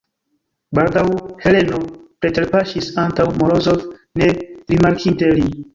[0.77, 1.03] Baldaŭ
[1.43, 1.83] Heleno
[2.25, 3.89] preterpaŝis antaŭ Morozov,
[4.23, 4.35] ne
[4.75, 5.59] rimarkinte lin.